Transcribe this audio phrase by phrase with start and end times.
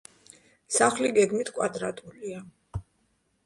[0.77, 2.43] სახლი გეგმით კვადრატულია.